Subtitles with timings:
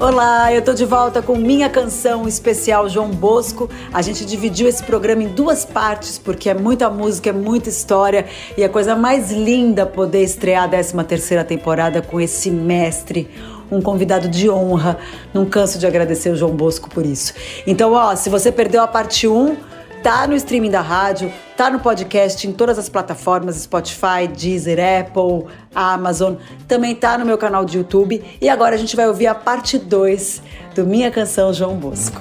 [0.00, 3.70] Olá, eu tô de volta com minha canção especial João Bosco.
[3.92, 8.26] A gente dividiu esse programa em duas partes porque é muita música, é muita história
[8.58, 13.30] e a coisa mais linda poder estrear a 13 terceira temporada com esse mestre,
[13.70, 14.98] um convidado de honra.
[15.32, 17.32] Não canso de agradecer o João Bosco por isso.
[17.64, 19.56] Então, ó, se você perdeu a parte 1,
[20.04, 25.46] tá no streaming da rádio, tá no podcast em todas as plataformas, Spotify, Deezer, Apple,
[25.74, 26.34] Amazon,
[26.68, 28.22] também tá no meu canal de YouTube.
[28.38, 30.42] E agora a gente vai ouvir a parte 2
[30.74, 32.20] do Minha Canção João Bosco.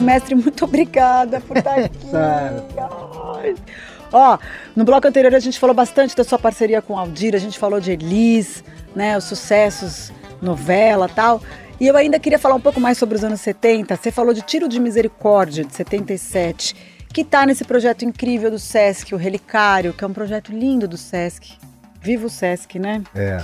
[0.00, 1.96] Mestre, muito obrigada por estar aqui.
[4.12, 4.36] Ó,
[4.74, 7.78] no bloco anterior a gente falou bastante da sua parceria com Aldir, a gente falou
[7.78, 8.64] de Elis,
[8.96, 11.40] né, os sucessos, novela tal.
[11.80, 13.96] E eu ainda queria falar um pouco mais sobre os anos 70.
[13.96, 16.74] Você falou de Tiro de Misericórdia, de 77,
[17.12, 20.96] que está nesse projeto incrível do Sesc, o Relicário, que é um projeto lindo do
[20.96, 21.58] Sesc.
[22.00, 23.02] Viva o Sesc, né?
[23.14, 23.42] É.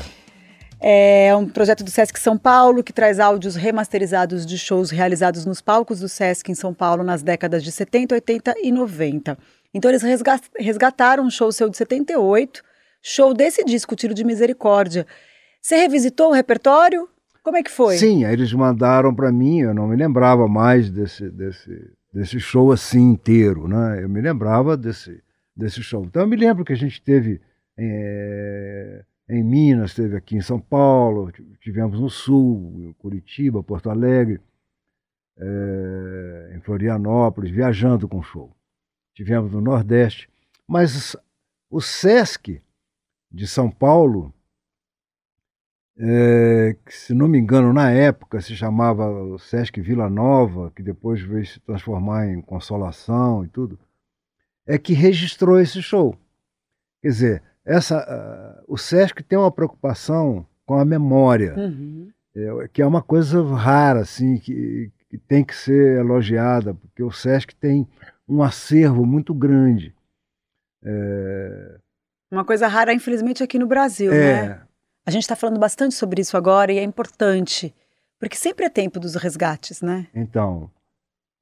[0.83, 5.61] É um projeto do Sesc São Paulo que traz áudios remasterizados de shows realizados nos
[5.61, 9.37] palcos do Sesc em São Paulo nas décadas de 70, 80 e 90.
[9.75, 10.03] Então eles
[10.59, 12.63] resgataram um show seu de 78,
[13.03, 15.07] show desse disco, Tiro de Misericórdia.
[15.61, 17.09] Você revisitou o repertório?
[17.51, 17.97] Como é que foi?
[17.97, 22.71] Sim, aí eles mandaram para mim, eu não me lembrava mais desse, desse, desse show
[22.71, 24.05] assim inteiro, né?
[24.05, 25.21] Eu me lembrava desse,
[25.57, 26.05] desse show.
[26.05, 27.41] Então eu me lembro que a gente teve
[27.77, 34.41] é, em Minas, teve aqui em São Paulo, tivemos no Sul, Curitiba, Porto Alegre,
[35.37, 38.49] é, em Florianópolis, viajando com show.
[39.13, 40.31] Tivemos no Nordeste,
[40.69, 41.17] mas
[41.69, 42.63] o Sesc
[43.29, 44.33] de São Paulo
[46.03, 50.83] é, que, se não me engano, na época se chamava o Sesc Vila Nova, que
[50.83, 53.79] depois veio se transformar em Consolação e tudo,
[54.67, 56.17] é que registrou esse show.
[57.03, 62.11] Quer dizer, essa, uh, o Sesc tem uma preocupação com a memória, uhum.
[62.35, 67.11] é, que é uma coisa rara, assim, que, que tem que ser elogiada, porque o
[67.11, 67.87] Sesc tem
[68.27, 69.95] um acervo muito grande.
[70.83, 71.79] É...
[72.31, 74.63] Uma coisa rara, infelizmente, aqui no Brasil, é, né?
[75.11, 77.75] A gente está falando bastante sobre isso agora e é importante,
[78.17, 80.07] porque sempre é tempo dos resgates, né?
[80.15, 80.71] Então,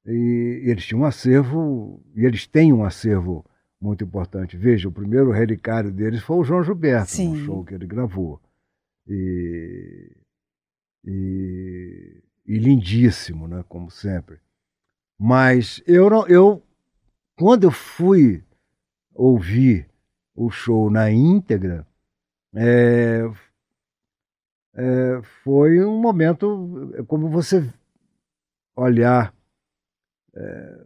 [0.03, 3.45] eles tinham um acervo, e eles têm um acervo
[3.79, 4.57] muito importante.
[4.57, 7.33] Veja, o primeiro relicário deles foi o João Gilberto, Sim.
[7.33, 8.41] um show que ele gravou.
[9.07, 10.17] E,
[11.05, 14.39] e, e, lindíssimo, né, como sempre.
[15.15, 16.63] Mas eu não, eu
[17.37, 18.43] quando eu fui
[19.13, 19.87] ouvir
[20.35, 21.85] o show na íntegra,
[22.55, 23.21] é,
[24.79, 27.69] é, foi um momento é como você
[28.73, 29.33] olhar
[30.33, 30.85] é,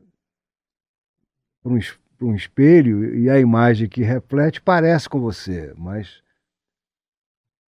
[1.62, 1.80] para um,
[2.22, 6.24] um, espelho e a imagem que reflete parece com você, mas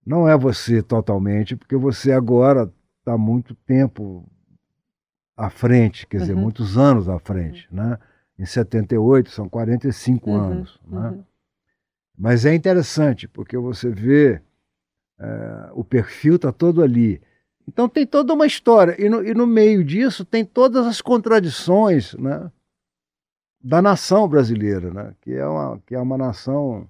[0.06, 4.24] não é você totalmente, porque você agora está muito tempo
[5.36, 6.42] à frente, quer dizer, uhum.
[6.42, 7.76] muitos anos à frente, uhum.
[7.78, 7.98] né?
[8.38, 10.36] Em 78 são 45 uhum.
[10.36, 11.08] anos, né?
[11.08, 11.24] Uhum.
[12.16, 14.40] Mas é interessante porque você vê
[15.18, 17.20] é, o perfil está todo ali.
[17.66, 18.96] Então tem toda uma história.
[18.98, 22.50] E no, e no, meio disso tem todas as contradições né,
[23.62, 26.88] da nação brasileira, né, que, é uma, que é uma nação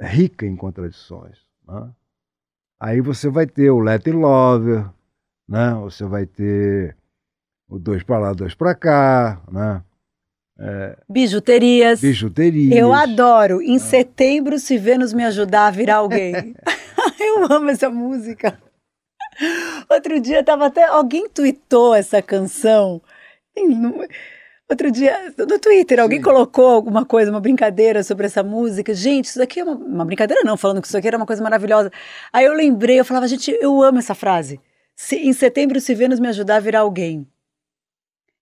[0.00, 1.38] rica em contradições.
[1.66, 1.90] Né?
[2.80, 4.88] Aí você vai ter o Let Lover,
[5.48, 5.74] né?
[5.74, 6.96] você vai ter
[7.68, 9.82] o dois para lá, dois para cá, né?
[10.58, 12.00] É, bijuterias.
[12.00, 12.74] Bijuterias.
[12.74, 13.60] Eu adoro.
[13.60, 13.78] Em é.
[13.78, 16.32] setembro, se Vênus me ajudar a virar alguém.
[17.20, 18.60] Eu amo essa música.
[19.88, 20.84] Outro dia tava até.
[20.84, 23.00] Alguém tweetou essa canção.
[24.68, 26.24] Outro dia, no Twitter, alguém Sim.
[26.24, 28.92] colocou alguma coisa, uma brincadeira sobre essa música.
[28.92, 31.42] Gente, isso daqui é uma, uma, brincadeira, não, falando que isso aqui era uma coisa
[31.42, 31.90] maravilhosa.
[32.32, 34.60] Aí eu lembrei, eu falava, gente, eu amo essa frase.
[34.94, 37.26] Se, em setembro, se Vênus me ajudar a virar alguém.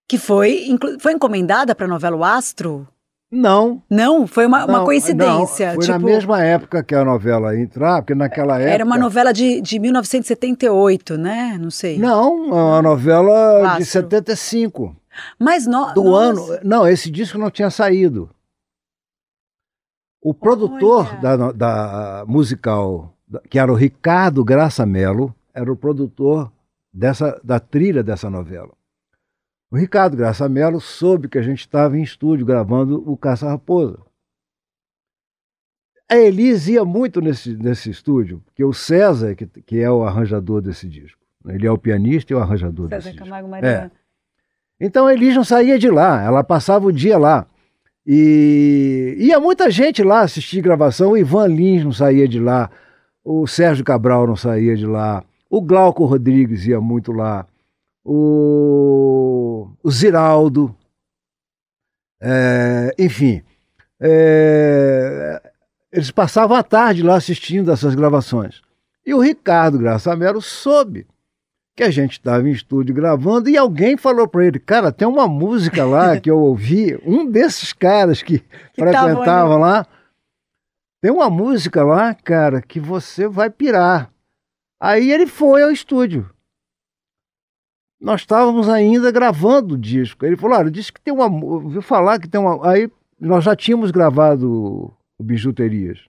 [0.08, 0.66] Que foi,
[1.00, 2.88] foi encomendada para a novela O Astro?
[3.34, 3.82] Não.
[3.90, 4.28] Não?
[4.28, 5.66] Foi uma, não, uma coincidência.
[5.66, 8.72] Não, foi tipo, na mesma época que a novela entrar, porque naquela época.
[8.72, 11.58] Era uma novela de, de 1978, né?
[11.60, 11.98] Não sei.
[11.98, 13.78] Não, uma novela Astro.
[13.78, 14.96] de 75.
[15.36, 16.52] Mas no, do nossa.
[16.52, 16.60] ano.
[16.62, 18.31] Não, esse disco não tinha saído.
[20.22, 23.12] O produtor da, da musical,
[23.50, 26.50] que era o Ricardo Graça Mello, era o produtor
[26.92, 28.70] dessa, da trilha dessa novela.
[29.74, 33.98] O Ricardo Graça Mello soube que a gente estava em estúdio gravando o Caça Raposa.
[36.08, 40.62] A Elis ia muito nesse, nesse estúdio, porque o César, que, que é o arranjador
[40.62, 41.18] desse disco,
[41.48, 43.24] ele é o pianista e o arranjador desse César disco.
[43.24, 43.90] Camargo Mariano.
[44.78, 47.44] Então a Elis não saía de lá, ela passava o dia lá.
[48.06, 52.70] E ia muita gente lá assistir gravação, o Ivan Lins não saía de lá,
[53.24, 57.44] o Sérgio Cabral não saía de lá, o Glauco Rodrigues ia muito lá,
[58.04, 60.76] o, o Ziraldo,
[62.20, 63.42] é, enfim.
[64.00, 65.40] é,
[65.90, 68.60] eles passavam a tarde lá assistindo essas gravações.
[69.06, 71.06] E o Ricardo Graça Mello soube
[71.76, 75.26] que a gente estava em estúdio gravando e alguém falou para ele, cara, tem uma
[75.26, 79.86] música lá que eu ouvi, um desses caras que, tavam frequentavam lá,
[81.00, 84.10] tem uma música lá, cara, que você vai pirar.
[84.80, 86.30] Aí ele foi ao estúdio.
[88.04, 90.26] Nós estávamos ainda gravando o disco.
[90.26, 93.56] Ele falou, olha, disse que tem uma, ouviu falar que tem uma, aí nós já
[93.56, 96.00] tínhamos gravado o Bijuterias.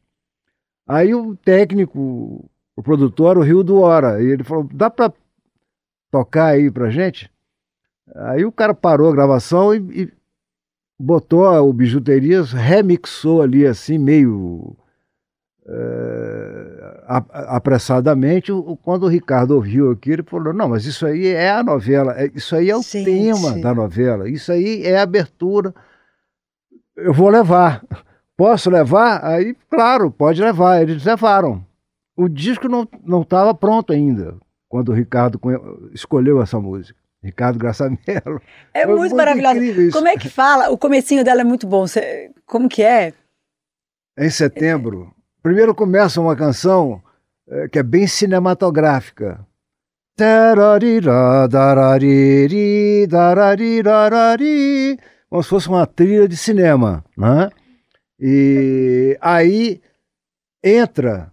[0.86, 2.44] Aí o técnico,
[2.76, 5.14] o produtor, era o Rio do Hora, e ele falou, dá para
[6.12, 7.32] tocar aí pra gente?
[8.14, 10.14] Aí o cara parou a gravação e, e
[11.00, 14.76] botou o Bijuterias, remixou ali assim, meio
[17.48, 18.52] apressadamente.
[18.52, 22.14] O- Quando o Ricardo ouviu aquilo, ele falou: Não, mas isso aí é a novela,
[22.20, 23.06] é- isso aí é o Gente.
[23.06, 25.74] tema da novela, isso aí é a abertura.
[26.96, 27.84] Eu vou levar.
[28.38, 29.24] Posso levar?
[29.24, 30.82] Aí, claro, pode levar.
[30.82, 31.66] Eles levaram.
[32.18, 34.36] O disco não estava pronto ainda
[34.70, 35.40] quando o Ricardo
[35.94, 36.98] escolheu essa música.
[37.24, 38.42] Ricardo Graça Mello.
[38.74, 39.92] É muito, muito maravilhosa.
[39.92, 40.70] Como é que fala?
[40.70, 41.86] O comecinho dela é muito bom.
[42.46, 43.14] Como que é?
[44.18, 45.12] Em setembro,
[45.46, 47.04] primeiro começa uma canção
[47.48, 49.46] eh, que é bem cinematográfica.
[55.30, 57.52] Como se fosse uma trilha de cinema, né?
[58.20, 59.80] E aí
[60.64, 61.32] entra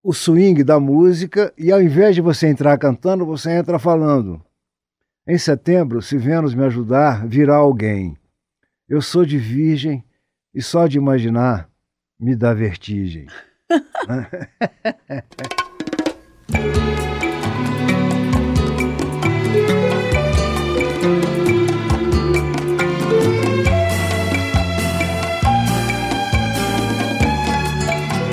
[0.00, 4.40] o swing da música e ao invés de você entrar cantando, você entra falando.
[5.26, 8.16] Em setembro, se Vênus me ajudar, virá alguém.
[8.88, 10.04] Eu sou de virgem
[10.54, 11.71] e só de imaginar
[12.22, 13.26] me dá vertigem.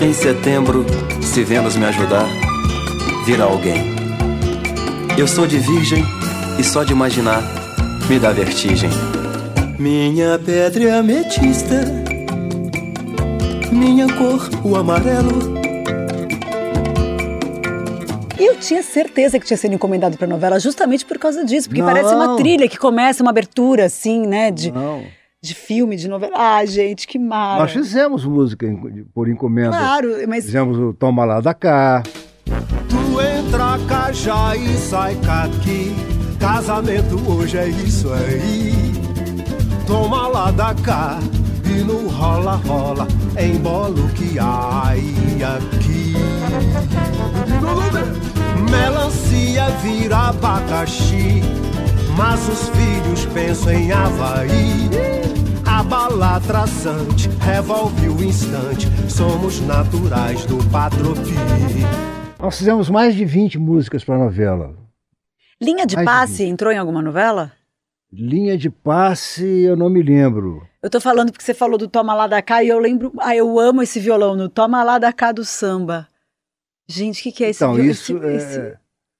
[0.01, 0.85] Em setembro,
[1.21, 2.25] se Vênus me ajudar,
[3.25, 3.95] virá alguém.
[5.17, 6.05] Eu sou de virgem
[6.57, 7.41] e só de imaginar
[8.07, 8.89] me dá vertigem.
[9.77, 12.08] Minha pedra é ametista,
[13.79, 15.57] minha cor o amarelo.
[18.37, 21.81] E eu tinha certeza que tinha sido encomendado pra novela justamente por causa disso, porque
[21.81, 21.87] Não.
[21.87, 25.03] parece uma trilha que começa uma abertura assim, né, de, Não.
[25.41, 26.33] de filme, de novela.
[26.35, 27.61] Ah, gente, que mara.
[27.61, 28.65] Nós fizemos música
[29.13, 29.69] por encomenda.
[29.77, 32.03] Claro, mas Fizemos o Toma Lá da Cá.
[32.89, 35.93] Tu entra cá já e sai cá aqui.
[36.39, 38.71] Casamento hoje é isso aí.
[39.85, 41.19] Toma lá da cá
[41.69, 43.07] e no rola rola.
[43.39, 46.13] Embolo que há e aqui.
[48.69, 51.41] Melancia vira abacaxi.
[52.17, 54.89] Mas os filhos pensam em Havaí.
[55.65, 58.87] A bala traçante revolve o instante.
[59.09, 61.35] Somos naturais do Patropi.
[62.39, 64.75] Nós fizemos mais de 20 músicas para a novela.
[65.61, 66.49] linha de Ai, passe gente.
[66.51, 67.51] entrou em alguma novela?
[68.11, 70.61] Linha de passe, eu não me lembro.
[70.81, 73.11] Eu tô falando porque você falou do Toma Lá da Cá e eu lembro.
[73.19, 76.07] Ah, eu amo esse violão no Toma Lá da Cá do samba.
[76.87, 77.91] Gente, o que, que é esse então, violão?
[77.91, 78.77] isso esse, é, esse-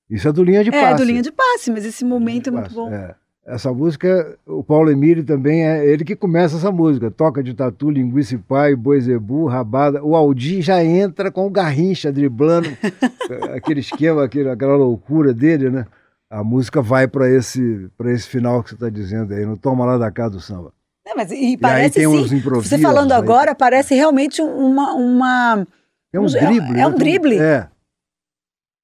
[0.09, 0.95] isso é do Linha de é, Passe.
[0.95, 2.91] do linha de passe, mas esse momento é muito bom.
[2.91, 3.13] é.
[3.45, 7.09] Essa música, o Paulo Emílio também é ele que começa essa música.
[7.09, 10.03] Toca de tatu, linguiça e pai, boi zebu, rabada.
[10.03, 12.69] O Aldi já entra com o Garrincha driblando
[13.55, 15.85] aquele esquema, aquele, aquela loucura dele, né?
[16.29, 19.83] A música vai para esse, pra esse final que você está dizendo aí, no Toma
[19.85, 20.71] Lá da Cá do Samba.
[21.09, 22.35] É, mas e E aí parece tem uns sim.
[22.37, 22.69] improvisos.
[22.69, 23.17] Você falando aí.
[23.17, 24.93] agora, parece realmente uma.
[24.93, 25.67] uma
[26.13, 26.79] É um é- drible.
[26.79, 26.97] é um né?
[26.97, 27.39] drible.
[27.39, 27.69] É.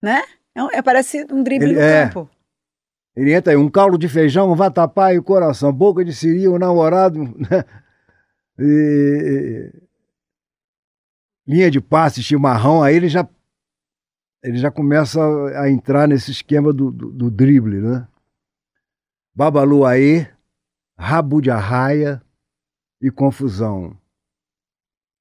[0.01, 0.23] né?
[0.55, 2.03] É, um- é, parece um drible Ele- no é.
[2.09, 2.29] campo.
[3.15, 6.47] Ele entra aí, um caldo de feijão, um vatapá e o coração, boca de siri,
[6.47, 7.63] o namorado, né?
[8.59, 9.71] E-
[11.47, 13.27] linha de passe, chimarrão, aí ele já
[14.43, 15.19] ele já começa
[15.59, 18.07] a entrar nesse esquema do, do, do drible, né?
[19.33, 20.27] Babalu aí,
[20.97, 22.21] rabo de arraia
[23.01, 23.95] e confusão.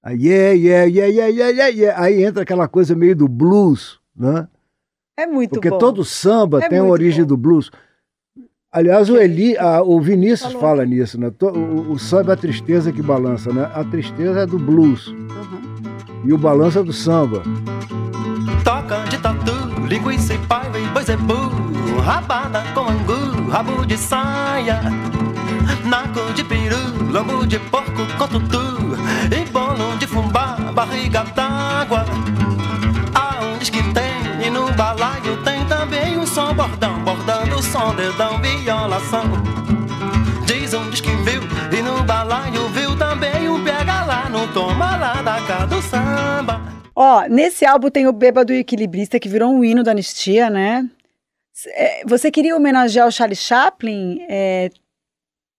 [0.02, 2.02] Aí, yeah, yeah, yeah, yeah, yeah, yeah, yeah.
[2.02, 4.46] Aí entra aquela coisa meio do blues, né?
[5.16, 5.78] É muito Porque bom.
[5.78, 7.28] todo samba É tem a origem bom.
[7.28, 7.70] do blues.
[8.70, 11.32] Aliás, o Eli, a- o Vinícius Falou fala nisso, né?
[11.40, 13.70] O, o samba é a tristeza que balança, né?
[13.72, 16.22] A tristeza é do blues Uhum.
[16.24, 17.42] e o balanço é do samba.
[18.64, 19.52] Toca de tatu,
[19.88, 21.34] linguiça e paiva e boi zebu
[22.02, 24.80] Rabada com angu, rabo de saia
[25.94, 28.98] Naco de peru, lombo de porco com tutu
[29.30, 32.04] E bolo de fubá, barriga d'água
[33.14, 39.22] Aonde que tem, e no balaio tem também um som bordão Bordando som, dedão, violação
[40.44, 45.22] Diz diz que viu, e no balaio viu também um pega lá No toma lá
[45.22, 46.60] da cá do samba
[46.96, 50.88] Ó, nesse álbum tem o Bêbado e Equilibrista, que virou um hino da anistia, né?
[51.68, 54.18] É, Você queria homenagear o Charlie Chaplin?
[54.28, 54.70] É,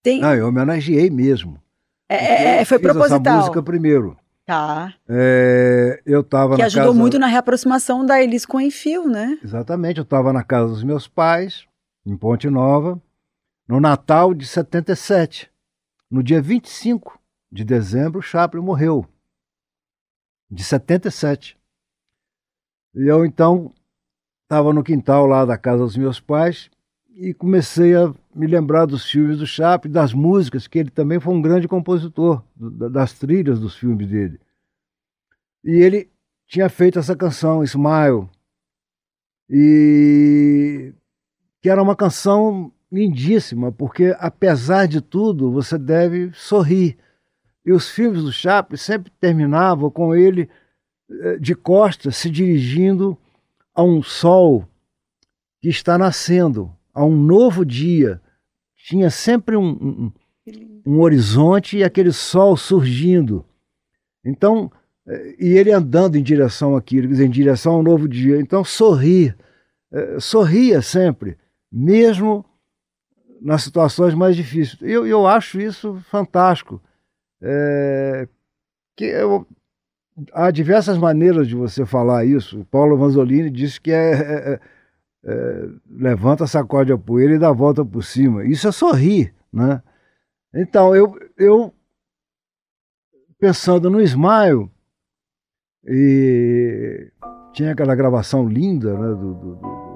[0.06, 1.60] tem, Não, eu homenageei mesmo.
[2.08, 3.20] é, é, Eu foi proposital.
[3.20, 4.16] essa música primeiro.
[4.46, 4.94] Tá.
[5.10, 7.00] É, eu estava Que ajudou casa...
[7.00, 9.40] muito na reaproximação da Elis com o Enfio, né?
[9.44, 11.66] Exatamente, eu estava na casa dos meus pais,
[12.06, 13.02] em Ponte Nova,
[13.68, 15.52] no Natal de 77.
[16.12, 17.20] No dia 25
[17.52, 19.08] de dezembro, Chaplin morreu.
[20.52, 21.58] De 77.
[22.94, 23.74] E eu então
[24.44, 26.70] estava no quintal lá da casa dos meus pais
[27.16, 31.34] e comecei a me lembrar dos filmes do Chaplin, das músicas, que ele também foi
[31.34, 34.40] um grande compositor, das trilhas dos filmes dele.
[35.64, 36.10] E ele
[36.46, 38.30] tinha feito essa canção, Smile,
[39.50, 40.94] e
[41.62, 46.98] que era uma canção lindíssima, porque apesar de tudo, você deve sorrir.
[47.66, 50.50] E os filmes do Chaplin sempre terminavam com ele
[51.10, 53.18] eh, de costas se dirigindo
[53.74, 54.68] a um sol
[55.60, 58.22] que está nascendo, a um novo dia.
[58.76, 60.12] Tinha sempre um, um,
[60.86, 63.46] um horizonte e aquele sol surgindo.
[64.24, 64.72] Então,
[65.08, 68.40] eh, e ele andando em direção àquilo, em direção a um novo dia.
[68.40, 69.36] Então, sorrir,
[69.92, 71.38] eh, sorria sempre,
[71.72, 72.46] mesmo
[73.42, 74.82] nas situações mais difíceis.
[74.82, 76.82] Eu, eu acho isso fantástico.
[77.42, 78.28] É,
[78.96, 79.46] que eu-
[80.32, 82.62] há diversas maneiras de você falar isso.
[82.62, 84.14] O Paulo Vanzolini disse que é,
[84.54, 84.60] é-
[85.26, 88.46] é, levanta, sacode a poeira e dá a volta por cima.
[88.46, 89.82] Isso é sorrir, né?
[90.54, 91.74] Então, eu, eu
[93.40, 94.70] pensando no Smile,
[95.88, 97.12] e
[97.54, 99.96] tinha aquela gravação linda né, do, do, do-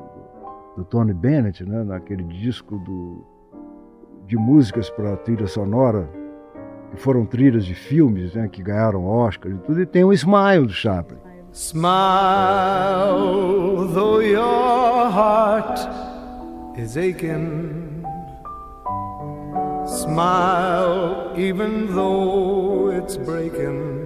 [0.77, 3.25] do Tony Bennett, né, naquele disco do,
[4.27, 6.09] de músicas para trilha sonora,
[6.91, 10.65] que foram trilhas de filmes né, que ganharam Oscar e tudo, e tem o Smile
[10.67, 11.17] do Chaplin.
[11.51, 13.17] Smile,
[13.87, 15.79] though your heart
[16.77, 18.05] is aching.
[19.87, 23.97] Smile, even though it's breaking.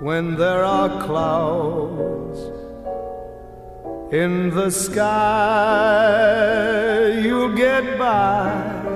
[0.00, 2.40] When there are clouds
[4.10, 5.10] in the sky,
[7.22, 8.89] you'll get by.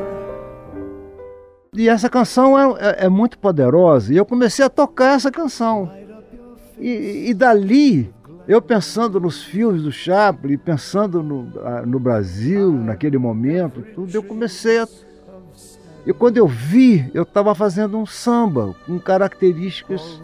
[1.75, 4.13] E essa canção é, é- é muito poderosa.
[4.13, 5.91] E eu comecei a tocar essa canção.
[6.79, 8.13] E, e dali,
[8.47, 11.43] eu pensando nos filmes do Chaplin, pensando no,
[11.87, 14.89] no Brasil, naquele momento, tudo, eu comecei a.
[16.07, 20.21] E quando eu vi, eu estava fazendo um samba com características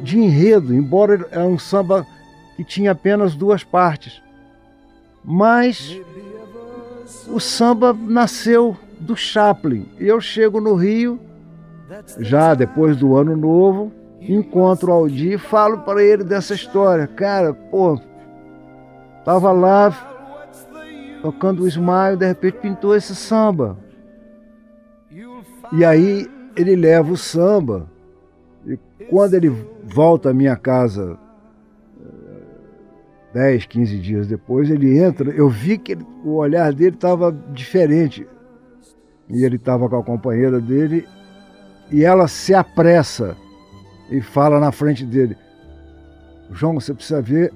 [0.00, 2.06] de enredo, embora é um samba
[2.56, 4.22] que tinha apenas duas partes.
[5.24, 5.98] Mas
[7.28, 9.86] o samba nasceu do Chaplin.
[9.98, 11.20] E eu chego no Rio,
[12.18, 17.06] já depois do ano novo, encontro o Aldir e falo para ele dessa história.
[17.06, 18.00] Cara, pô,
[19.24, 19.92] tava lá
[21.22, 23.76] tocando o Smile, de repente pintou esse samba.
[25.72, 27.86] E aí ele leva o samba.
[28.66, 29.48] E quando ele
[29.84, 31.18] volta à minha casa,
[32.00, 37.32] eh, 10, 15 dias depois, ele entra, eu vi que ele- o olhar dele estava
[37.52, 38.26] diferente.
[39.28, 41.06] E ele estava com a companheira dele
[41.90, 43.36] e ela se apressa
[44.10, 45.36] e fala na frente dele:
[46.50, 47.52] João, você precisa ver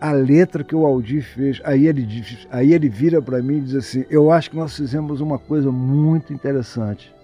[0.00, 1.60] a letra que o Aldir fez.
[1.64, 2.06] Aí ele,
[2.50, 5.70] aí ele vira para mim e diz assim: Eu acho que nós fizemos uma coisa
[5.70, 7.14] muito interessante.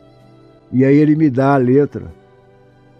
[0.73, 2.07] E aí ele me dá a letra.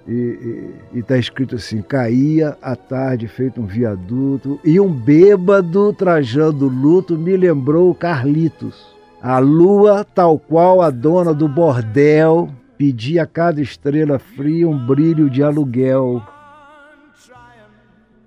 [0.09, 7.17] E está escrito assim: caía à tarde feito um viaduto, e um bêbado trajando luto
[7.17, 9.00] me lembrou Carlitos.
[9.23, 12.49] A lua, tal qual a dona do bordel,
[12.79, 16.23] pedia a cada estrela fria um brilho de aluguel.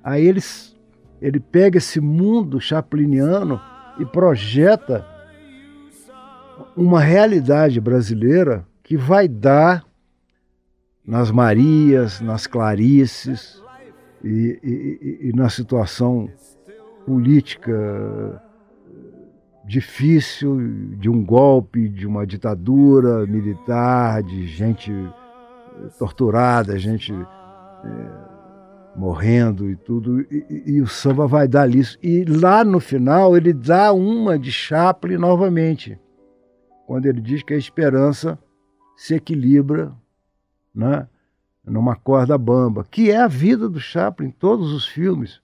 [0.03, 0.41] Aí ele,
[1.19, 3.59] ele pega esse mundo chapliniano
[3.99, 5.03] e projeta
[6.77, 9.83] uma realidade brasileira que vai dar
[11.05, 13.61] nas Marias, nas Clarices
[14.23, 16.29] e, e, e na situação
[17.05, 18.41] política
[19.65, 24.91] difícil de um golpe, de uma ditadura militar, de gente
[25.97, 28.33] torturada, gente é,
[28.95, 31.97] morrendo e tudo, e, e, o samba vai dar isso.
[32.01, 35.99] E lá no final ele dá uma de Chaplin novamente,
[36.85, 38.37] quando ele diz que a esperança
[38.95, 39.91] se equilibra
[40.73, 41.07] né,
[41.65, 45.41] numa corda bamba, que é a vida do Chaplin em todos os filmes.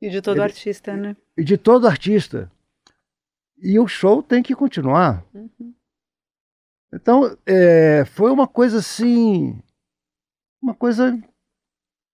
[0.00, 1.16] E de todo ele, artista, né?
[1.36, 2.50] E de todo artista.
[3.60, 5.24] E o show tem que continuar.
[5.34, 5.74] Uhum.
[6.92, 9.60] Então, é, foi uma coisa assim,
[10.62, 11.18] uma coisa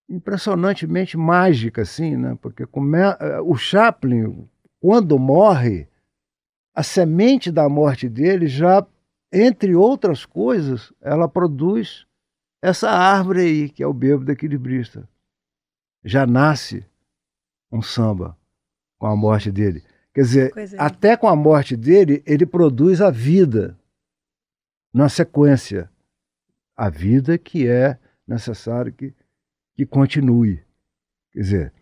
[0.08, 2.36] impressionantemente mágica, assim, né?
[2.40, 2.98] Porque come...
[2.98, 4.48] Eh, o Chaplin,
[4.80, 5.88] quando morre,
[6.74, 8.86] a semente da morte dele já,
[9.32, 12.06] entre outras coisas, ela produz
[12.60, 15.08] essa árvore aí, que é o bêbado equilibrista.
[16.04, 16.84] Já nasce
[17.70, 18.36] um samba
[18.98, 19.82] com a morte dele.
[20.14, 23.76] Quer dizer, até com a morte dele, ele produz a vida
[24.92, 25.90] na sequência.
[26.76, 29.12] A vida que é necessário que
[29.74, 30.62] que continue.
[31.32, 31.72] Quer dizer,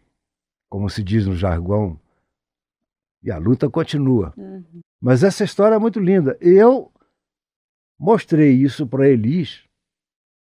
[0.68, 2.00] como se diz no jargão,
[3.22, 4.32] e a luta continua.
[4.36, 4.80] Uhum.
[5.00, 6.36] Mas essa história é muito linda.
[6.40, 6.90] Eu
[7.98, 9.64] mostrei isso para Elis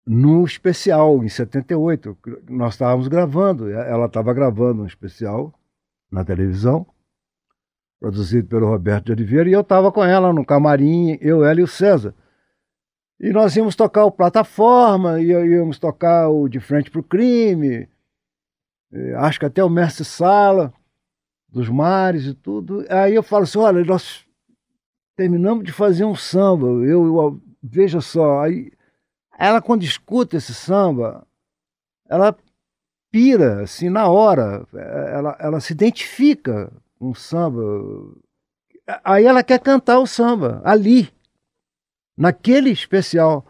[0.06, 2.18] no especial, em 78.
[2.50, 5.58] Nós estávamos gravando, ela estava gravando um especial
[6.12, 6.86] na televisão,
[8.00, 11.64] produzido pelo Roberto de Oliveira, e eu estava com ela no camarim, eu, ela e
[11.64, 12.14] o César.
[13.20, 17.88] E nós íamos tocar o Plataforma, e íamos tocar o De Frente para o Crime,
[19.18, 20.74] acho que até o Mestre Sala,
[21.50, 22.86] dos Mares e tudo.
[22.90, 24.26] Aí eu falo assim: olha, nós
[25.16, 28.42] terminamos de fazer um samba, eu, eu veja só.
[28.42, 28.72] Aí
[29.38, 31.26] ela, quando escuta esse samba,
[32.08, 32.36] ela
[33.12, 37.62] pira, assim, na hora, ela, ela se identifica o samba.
[39.04, 41.10] Aí ela quer cantar o samba, ali
[42.18, 43.46] naquele especial.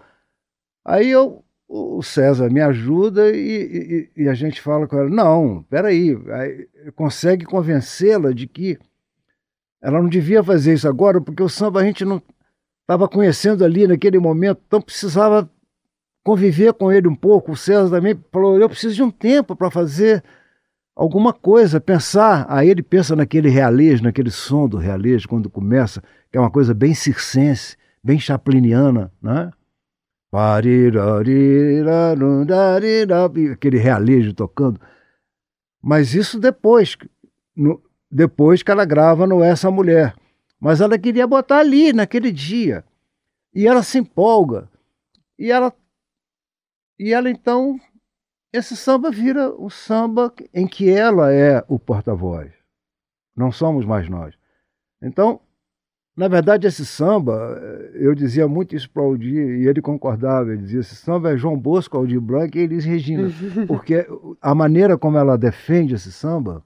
[0.84, 5.64] Aí eu, o César me ajuda e, e, e a gente fala com ela: não,
[5.70, 8.78] peraí, aí consegue convencê-la de que
[9.82, 12.22] ela não devia fazer isso agora, porque o samba a gente não
[12.82, 15.50] estava conhecendo ali naquele momento, então precisava
[16.24, 17.52] conviver com ele um pouco.
[17.52, 20.24] O César também falou: eu preciso de um tempo para fazer
[20.96, 22.46] alguma coisa, pensar.
[22.50, 26.74] Aí ele pensa naquele realejo, naquele som do realejo, quando começa, que é uma coisa
[26.74, 29.52] bem circense bem chapliniana, né?
[33.52, 34.80] Aquele realejo tocando.
[35.82, 36.96] Mas isso depois,
[37.56, 37.82] no,
[38.12, 40.16] depois que ela grava no Essa Mulher.
[40.60, 42.86] Mas ela queria botar ali, naquele dia.
[43.54, 44.70] E ela se empolga.
[45.40, 45.74] E ela,
[47.00, 47.80] e ela então,
[48.56, 52.52] esse samba vira o samba em que ela é o porta-voz.
[53.36, 54.34] Não somos mais nós.
[55.02, 55.42] Então,
[56.16, 57.34] na verdade, esse samba,
[57.94, 60.54] eu dizia muito isso para o Aldir e ele concordava.
[60.54, 63.28] Ele dizia: esse samba é João Bosco, Aldir Blanc e Elis Regina.
[63.68, 64.08] Porque
[64.42, 66.64] a maneira como ela defende esse samba,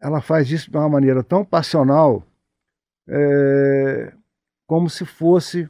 [0.00, 2.22] ela faz isso de uma maneira tão passional,
[3.08, 4.12] é,
[4.66, 5.68] como se fosse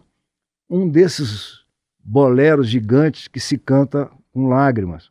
[0.69, 1.65] um desses
[1.99, 5.11] boleros gigantes que se canta com lágrimas,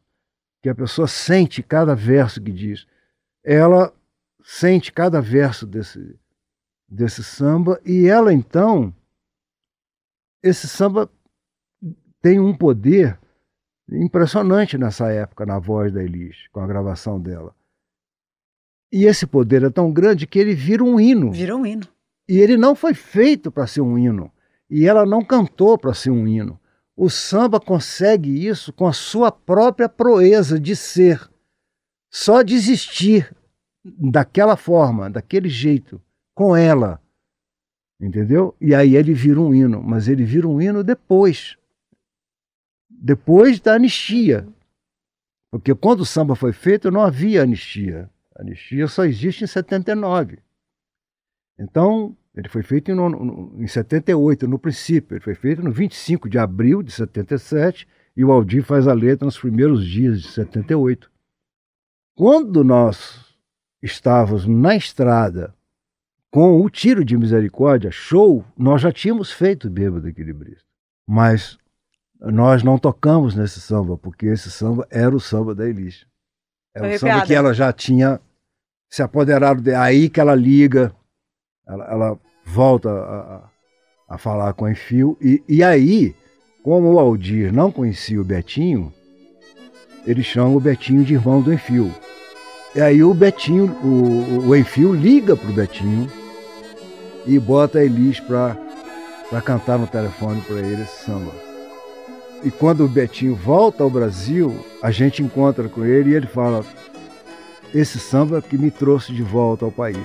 [0.61, 2.85] que a pessoa sente cada verso que diz.
[3.43, 3.93] Ela
[4.43, 6.17] sente cada verso desse
[6.91, 8.91] desse samba e ela então
[10.41, 11.07] esse samba
[12.21, 13.19] tem um poder
[13.91, 17.55] impressionante nessa época na voz da Elis, com a gravação dela.
[18.91, 21.31] E esse poder é tão grande que ele vira um hino.
[21.31, 21.87] Vira um hino.
[22.27, 24.31] E ele não foi feito para ser um hino.
[24.69, 26.58] E ela não cantou para ser um hino.
[27.01, 31.31] O samba consegue isso com a sua própria proeza de ser.
[32.11, 33.33] Só de existir
[33.85, 36.01] daquela forma, daquele jeito,
[36.35, 37.01] com ela.
[38.01, 38.53] Entendeu?
[38.59, 41.55] E aí ele vira um hino, mas ele vira um hino depois.
[42.89, 44.45] Depois da anistia.
[45.49, 48.09] Porque quando o samba foi feito, não havia anistia.
[48.35, 50.39] A anistia só existe em 79.
[51.57, 55.15] Então, ele foi feito em, em 78, no princípio.
[55.15, 59.25] Ele foi feito no 25 de abril de 77 e o Aldir faz a letra
[59.25, 61.11] nos primeiros dias de 78.
[62.15, 63.25] Quando nós
[63.81, 65.53] estávamos na estrada
[66.31, 70.65] com o tiro de misericórdia, show, nós já tínhamos feito Bêbado Equilibrista.
[71.07, 71.57] Mas
[72.19, 76.05] nós não tocamos nesse samba, porque esse samba era o samba da Elis.
[76.75, 78.19] É o samba que ela já tinha
[78.89, 79.73] se apoderado de.
[79.73, 80.93] Aí que ela liga,
[81.69, 83.41] ela, ela volta a,
[84.15, 85.15] a falar com o Enfio.
[85.21, 86.15] E, e aí,
[86.63, 88.91] como o Aldir não conhecia o Betinho,
[90.05, 91.93] ele chama o Betinho de irmão do Enfio.
[92.75, 96.09] E aí o Betinho, o, o Enfio liga pro Betinho
[97.25, 98.57] e bota a Elis para
[99.43, 101.31] cantar no telefone para ele esse samba.
[102.43, 106.63] E quando o Betinho volta ao Brasil, a gente encontra com ele e ele fala:
[107.73, 109.97] Esse samba que me trouxe de volta ao país.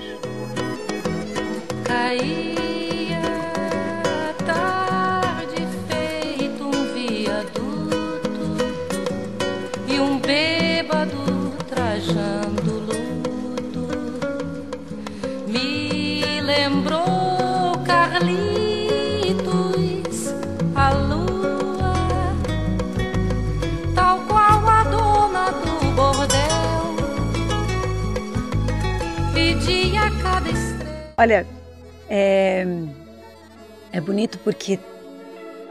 [31.25, 31.43] Olha,
[32.07, 32.63] é,
[33.91, 34.77] é bonito porque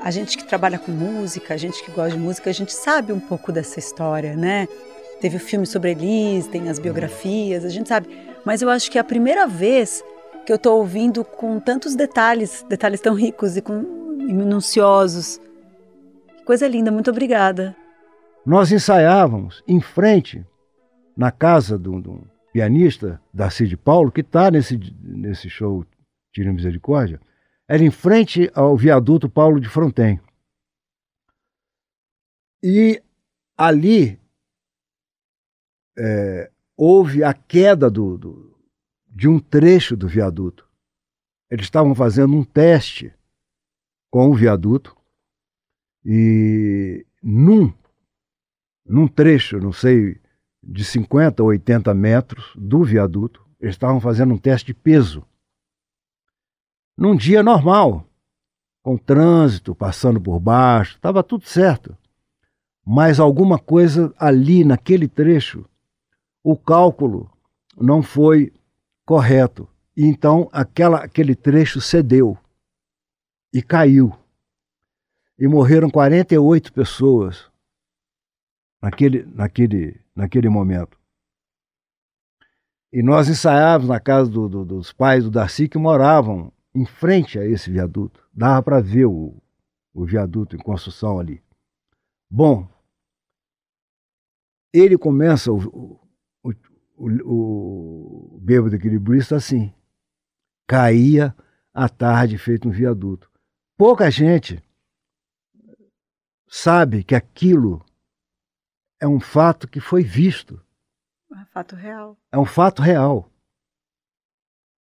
[0.03, 3.13] a gente que trabalha com música, a gente que gosta de música, a gente sabe
[3.13, 4.67] um pouco dessa história, né?
[5.21, 8.09] Teve o filme sobre Elis, tem as biografias, a gente sabe.
[8.45, 10.03] Mas eu acho que é a primeira vez
[10.45, 13.79] que eu estou ouvindo com tantos detalhes, detalhes tão ricos e, com,
[14.29, 15.41] e minuciosos.
[16.45, 17.77] Coisa linda, muito obrigada.
[18.45, 20.45] Nós ensaiávamos em frente,
[21.17, 22.01] na casa de um
[22.55, 25.85] pianista, Darcy de Paulo, que está nesse, nesse show
[26.33, 27.21] Tira Misericórdia,
[27.67, 30.21] era em frente ao viaduto Paulo de Fronten.
[32.63, 33.03] E
[33.59, 34.21] ali
[35.99, 38.57] é, houve a queda do, do,
[39.09, 40.71] de um trecho do viaduto.
[41.51, 43.13] Eles estavam fazendo um teste
[44.13, 44.97] com o viaduto
[46.05, 47.75] e num,
[48.87, 50.23] num trecho, não sei,
[50.67, 55.25] de 50 ou 80 metros do viaduto, eles estavam fazendo um teste de peso.
[56.97, 58.07] Num dia normal,
[58.83, 61.97] com trânsito passando por baixo, estava tudo certo.
[62.87, 65.65] Mas alguma coisa ali naquele trecho,
[66.43, 67.31] o cálculo
[67.77, 68.53] não foi
[69.07, 69.67] correto.
[69.97, 72.37] E então aquela, aquele trecho cedeu
[73.53, 74.13] e caiu.
[75.39, 77.51] E morreram 48 pessoas
[78.83, 80.99] naquele, naquele, naquele momento.
[82.93, 87.39] E nós ensaiávamos na casa do, do, dos pais do Darcy que moravam em frente
[87.39, 88.25] a esse viaduto.
[88.33, 89.43] Dava para ver o,
[89.93, 91.43] o viaduto em construção ali.
[92.31, 92.69] Bom,
[94.73, 96.01] ele começa o,
[96.43, 96.53] o,
[96.97, 99.73] o, o bêbado equilibrista assim.
[100.67, 101.35] Caía
[101.73, 103.31] à tarde feito um viaduto.
[103.77, 104.63] Pouca gente
[106.47, 107.85] sabe que aquilo
[109.01, 110.61] é um fato que foi visto.
[111.31, 112.19] É um fato real.
[112.33, 113.31] É um fato real.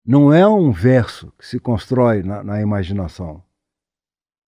[0.06, 3.42] Não é um verso que se constrói na, na imaginação.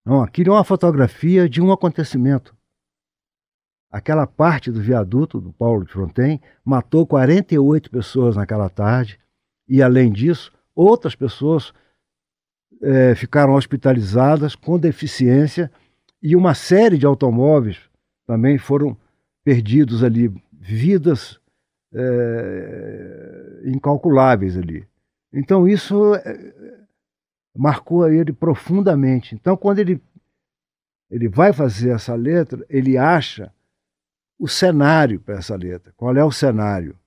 [0.05, 2.55] Não, aquilo é uma fotografia de um acontecimento.
[3.90, 9.18] Aquela parte do viaduto do Paulo de Fronten matou 48 pessoas naquela tarde
[9.66, 11.72] e, além disso, outras pessoas
[12.83, 15.72] é, ficaram hospitalizadas com deficiência
[16.22, 17.81] e uma série de automóveis
[18.26, 18.96] também foram
[19.46, 21.40] perdidos ali, vidas
[21.94, 24.85] é, incalculáveis ali.
[25.32, 26.85] Então isso é,
[27.56, 29.37] marcou ele profundamente.
[29.37, 30.02] Então quando ele
[31.09, 33.54] ele vai fazer essa letra, ele acha
[34.37, 35.92] o cenário para essa letra.
[35.96, 36.98] Qual é o cenário?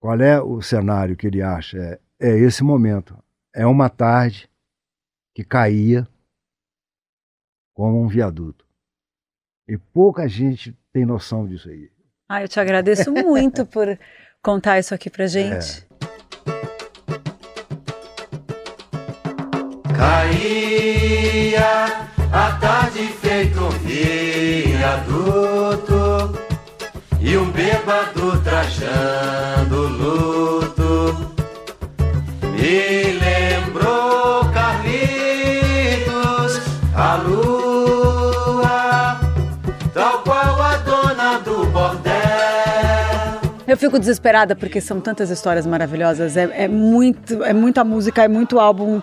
[0.00, 1.78] Qual é o cenário que ele acha?
[1.78, 3.16] É, é esse momento.
[3.54, 4.50] É uma tarde
[5.32, 6.08] que caía
[7.72, 8.66] como um viaduto.
[9.68, 11.88] E pouca gente tem noção disso aí.
[12.28, 13.98] Ah, eu te agradeço muito por
[14.42, 15.86] contar isso aqui pra gente.
[15.86, 15.90] É.
[19.96, 21.86] Caía
[22.32, 25.20] a tarde feito um viaduto
[27.20, 31.40] e um bêbado trajando luto
[32.60, 32.99] me
[43.70, 46.36] Eu fico desesperada porque são tantas histórias maravilhosas.
[46.36, 49.00] É, é muito, é muita música, é muito álbum.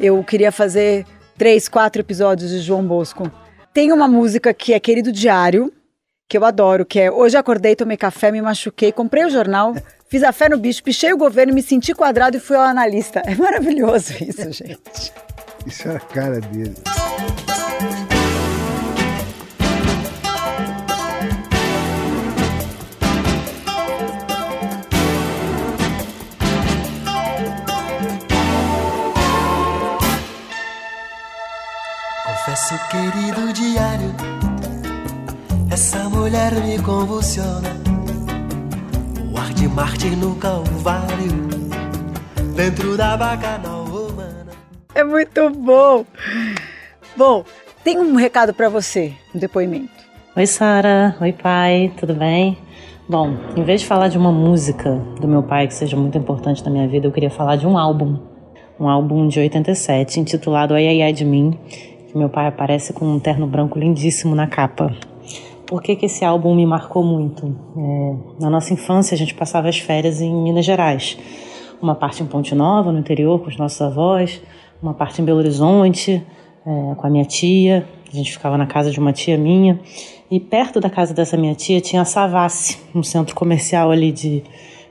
[0.00, 1.04] Eu queria fazer
[1.36, 3.30] três, quatro episódios de João Bosco.
[3.74, 5.70] Tem uma música que é Querido Diário,
[6.26, 9.74] que eu adoro, que é Hoje acordei, tomei café, me machuquei, comprei o jornal,
[10.08, 13.20] fiz a fé no bicho, pichei o governo, me senti quadrado e fui ao analista.
[13.26, 15.12] É maravilhoso isso, gente.
[15.66, 16.74] Isso é a cara dele.
[32.26, 34.12] Confesso, querido diário,
[35.70, 37.68] essa mulher me convulsiona.
[39.32, 41.30] O ar de Marte no Calvário,
[42.56, 44.50] dentro da bacanal romana.
[44.92, 46.04] É muito bom.
[47.16, 47.44] Bom,
[47.84, 49.92] tem um recado para você, um depoimento.
[50.36, 51.16] Oi, Sara.
[51.20, 51.92] Oi, pai.
[51.96, 52.58] Tudo bem?
[53.08, 56.64] Bom, em vez de falar de uma música do meu pai que seja muito importante
[56.64, 58.18] na minha vida, eu queria falar de um álbum.
[58.80, 61.58] Um álbum de 87, intitulado Ai Ai Ai de Mim,
[62.16, 64.94] meu pai aparece com um terno branco lindíssimo na capa.
[65.66, 67.54] Por que, que esse álbum me marcou muito?
[67.76, 71.18] É, na nossa infância, a gente passava as férias em Minas Gerais.
[71.82, 74.40] Uma parte em Ponte Nova, no interior, com os nossos avós,
[74.80, 76.24] uma parte em Belo Horizonte,
[76.64, 77.86] é, com a minha tia.
[78.10, 79.80] A gente ficava na casa de uma tia minha.
[80.30, 84.42] E perto da casa dessa minha tia tinha a Savassi, um centro comercial ali de,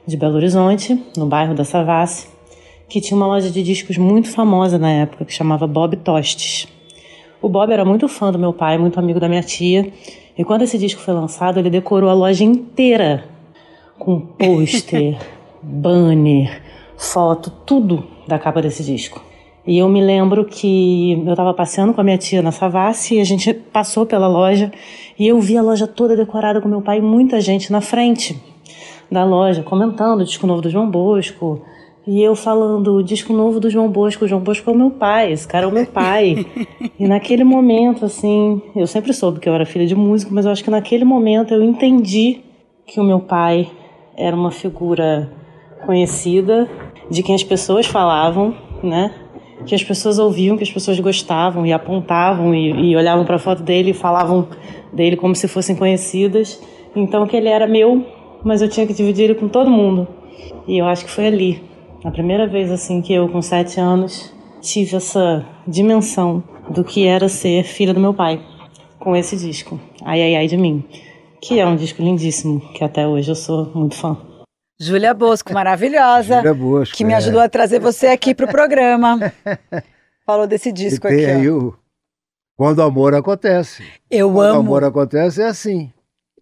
[0.06, 2.28] de Belo Horizonte, no bairro da Savassi,
[2.88, 6.68] que tinha uma loja de discos muito famosa na época, que chamava Bob Tostes.
[7.42, 9.92] O Bob era muito fã do meu pai, muito amigo da minha tia,
[10.38, 13.26] e quando esse disco foi lançado, ele decorou a loja inteira
[13.98, 15.18] com pôster,
[15.62, 16.62] banner,
[16.98, 19.24] foto, tudo da capa desse disco.
[19.68, 23.20] E eu me lembro que eu estava passeando com a minha tia na Savassi e
[23.20, 24.72] a gente passou pela loja
[25.18, 28.40] e eu vi a loja toda decorada com meu pai e muita gente na frente
[29.12, 31.62] da loja comentando o disco novo do João Bosco.
[32.08, 34.92] E eu falando, o disco novo do João Bosco, o João Bosco é o meu
[34.92, 36.46] pai, esse cara é o meu pai.
[37.00, 40.52] e naquele momento, assim, eu sempre soube que eu era filha de músico, mas eu
[40.52, 42.42] acho que naquele momento eu entendi
[42.86, 43.72] que o meu pai
[44.16, 45.32] era uma figura
[45.86, 46.70] conhecida,
[47.10, 49.12] de quem as pessoas falavam, né?
[49.66, 53.40] que as pessoas ouviam, que as pessoas gostavam e apontavam e, e olhavam para a
[53.40, 54.48] foto dele e falavam
[54.94, 56.62] dele como se fossem conhecidas.
[56.96, 58.06] Então que ele era meu,
[58.44, 60.08] mas eu tinha que dividir ele com todo mundo.
[60.68, 61.64] E eu acho que foi ali,
[62.06, 67.28] a primeira vez assim que eu com sete anos tive essa dimensão do que era
[67.30, 68.42] ser filha do meu pai
[69.00, 70.84] com esse disco, Ai Ai Ai de Mim,
[71.42, 74.18] que é um disco lindíssimo, que até hoje eu sou muito fã.
[74.80, 76.38] Júlia Bosco, maravilhosa.
[76.38, 77.18] Júlia Bosco, Que me é.
[77.18, 79.32] ajudou a trazer você aqui pro programa.
[80.26, 81.26] Falou desse E disco tem aqui.
[81.26, 81.58] aí ó.
[81.58, 81.74] o
[82.58, 83.84] Quando o Amor Acontece.
[84.10, 84.60] Eu Quando o amo.
[84.62, 85.92] amor acontece é assim.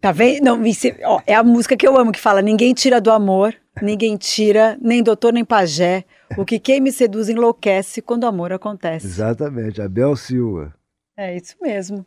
[0.04, 0.44] Tá vendo?
[0.44, 3.56] Não, isso- ó, é a música que eu amo, que fala: ninguém tira do amor,
[3.82, 6.04] ninguém tira, nem doutor nem pajé.
[6.38, 9.08] O que quem me seduz enlouquece quando o amor acontece.
[9.08, 9.82] Exatamente.
[9.82, 10.74] Abel Silva.
[11.16, 12.06] É isso mesmo.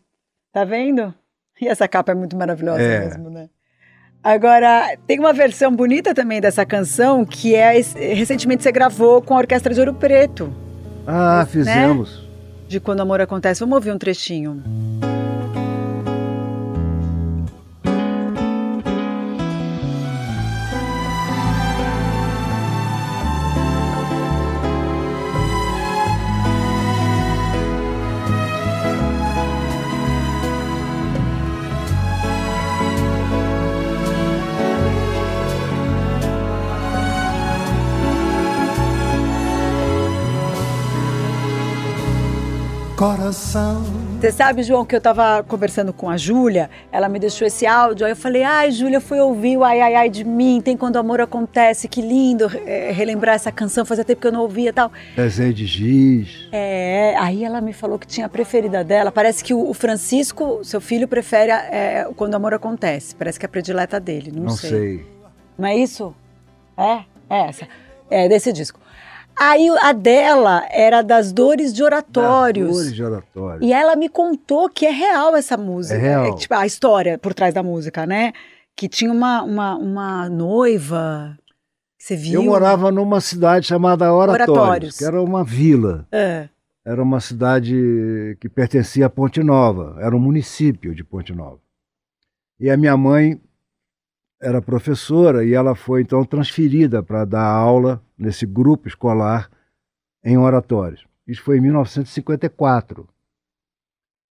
[0.52, 1.14] Tá vendo?
[1.58, 3.00] E essa capa é muito maravilhosa É.
[3.06, 3.48] mesmo, né?
[4.22, 7.80] Agora, tem uma versão bonita também dessa canção que é
[8.12, 10.52] recentemente você gravou com a Orquestra de Ouro Preto,
[11.06, 11.46] Ah, Né?
[11.46, 12.28] fizemos.
[12.68, 13.60] de Quando o Amor Acontece.
[13.60, 14.62] Vamos ouvir um trechinho.
[42.96, 43.82] Coração.
[44.18, 48.06] Você sabe, João, que eu tava conversando com a Júlia, ela me deixou esse áudio,
[48.06, 50.96] aí eu falei, ai, Júlia, fui ouvir o Ai Ai Ai de mim, tem Quando
[50.96, 54.70] o Amor Acontece, que lindo é, relembrar essa canção, fazia tempo que eu não ouvia
[54.70, 54.90] e tal.
[55.14, 56.48] Desenho de giz.
[56.50, 60.64] É, aí ela me falou que tinha a preferida dela, parece que o, o Francisco,
[60.64, 64.44] seu filho, prefere é, Quando o Amor Acontece, parece que é a predileta dele, não,
[64.44, 64.70] Não sei.
[64.70, 65.06] sei.
[65.58, 66.14] Não é isso?
[66.78, 67.00] É?
[67.28, 67.68] É essa.
[68.10, 68.80] É desse disco.
[69.38, 72.70] Aí a dela era das dores de oratórios.
[72.70, 73.62] Flores de oratório.
[73.62, 75.94] E ela me contou que é real essa música.
[75.96, 76.36] É real.
[76.36, 78.32] tipo, a história por trás da música, né?
[78.74, 81.36] Que tinha uma, uma, uma noiva.
[81.98, 82.40] Você viu?
[82.40, 84.96] Eu morava numa cidade chamada Oratórios, Oratórios.
[84.98, 86.06] que era uma vila.
[86.10, 86.48] É.
[86.84, 91.58] Era uma cidade que pertencia a Ponte Nova, era um município de Ponte Nova.
[92.60, 93.40] E a minha mãe
[94.46, 99.50] era professora e ela foi então transferida para dar aula nesse grupo escolar
[100.24, 101.04] em oratórios.
[101.26, 103.08] Isso foi em 1954.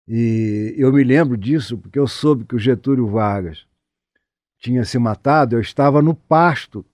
[0.07, 3.67] E eu me lembro disso porque eu soube que o Getúlio Vargas
[4.57, 5.57] tinha se matado.
[5.57, 6.85] Eu estava no pasto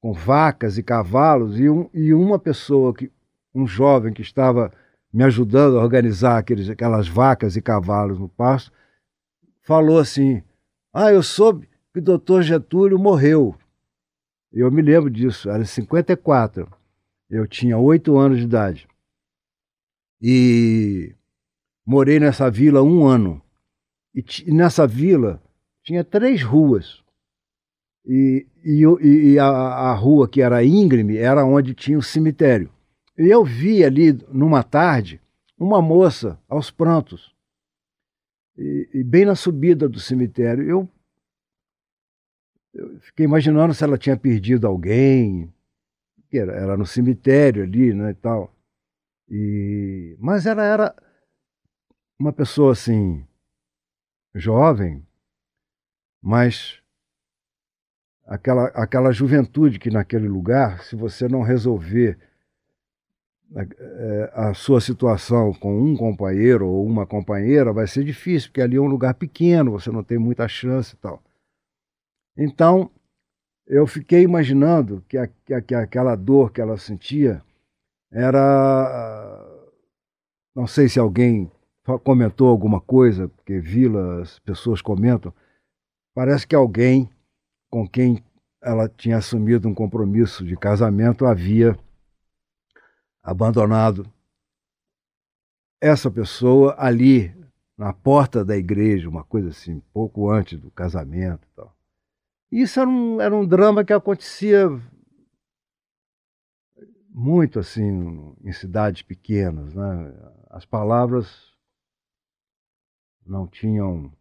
[0.00, 3.10] com vacas e cavalos e, um, e uma pessoa, que,
[3.52, 4.70] um jovem que estava
[5.12, 8.72] me ajudando a organizar aqueles, aquelas vacas e cavalos no pasto,
[9.62, 10.40] falou assim:
[10.92, 13.56] Ah, eu soube que o doutor Getúlio morreu.
[14.52, 16.68] Eu me lembro disso, era em 54.
[17.30, 18.88] Eu tinha oito anos de idade.
[20.20, 21.14] E
[21.86, 23.40] morei nessa vila um ano.
[24.12, 25.40] E, nessa vila
[25.84, 27.00] tinha três ruas.
[28.04, 28.82] E, e,
[29.32, 32.70] e- a, a rua que era íngreme era onde tinha o cemitério.
[33.16, 35.20] E eu vi ali, numa tarde,
[35.56, 37.32] uma moça aos prantos,
[38.56, 40.64] e bem na subida do cemitério.
[40.64, 40.88] Eu,
[42.74, 45.52] eu fiquei imaginando se ela tinha perdido alguém,
[46.28, 48.52] que era, era no cemitério ali, né, e tal.
[49.28, 50.94] E, mas ela era
[52.18, 53.24] uma pessoa assim,
[54.34, 55.06] jovem,
[56.20, 56.80] mas
[58.26, 62.18] aquela, aquela juventude que naquele lugar, se você não resolver
[63.54, 68.62] a, é, a, sua situação com um companheiro ou uma companheira, vai ser difícil, porque
[68.62, 71.22] ali é um lugar pequeno, você não tem muita chance e tal.
[72.36, 72.90] Então,
[73.66, 77.42] eu fiquei imaginando que, a, que, que aquela dor que ela sentia
[78.10, 79.50] era.
[80.54, 81.50] Não sei se alguém
[82.02, 85.32] comentou alguma coisa, porque Vila, as pessoas comentam.
[86.14, 87.10] Parece que alguém
[87.70, 88.22] com quem
[88.62, 91.76] ela tinha assumido um compromisso de casamento havia
[93.22, 94.10] abandonado
[95.80, 97.34] essa pessoa ali
[97.76, 101.46] na porta da igreja, uma coisa assim, pouco antes do casamento.
[101.54, 101.73] Tal.
[102.54, 104.68] Isso era um, era um drama que acontecia
[107.10, 109.74] muito assim em cidades pequenas.
[109.74, 110.14] Né?
[110.48, 111.52] As palavras
[113.26, 114.12] não tinham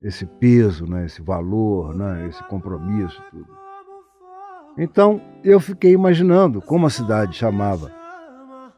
[0.00, 3.58] esse peso, né, esse valor, né, esse compromisso, tudo.
[4.78, 7.92] Então eu fiquei imaginando como a cidade chamava